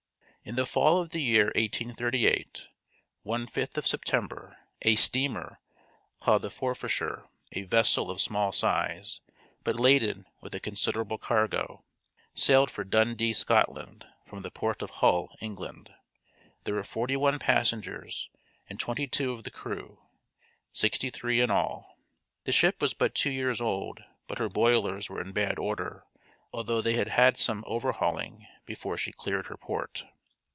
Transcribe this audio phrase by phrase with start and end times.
[0.43, 2.67] In the fall of the year, 1838,
[3.21, 5.59] one fifth of September, a steamer,
[6.19, 9.19] called the Forfarshire, a vessel of small size,
[9.63, 11.85] but laden with a considerable cargo,
[12.33, 15.93] sailed for Dundee, Scotland, from the port of Hull, England.
[16.63, 18.27] There were forty one passengers
[18.67, 19.99] and twenty two of the crew
[20.73, 21.99] sixty three in all.
[22.45, 26.03] The ship was but two years old, but her boilers were in bad order,
[26.51, 30.05] although they had had some overhauling before she cleared her port.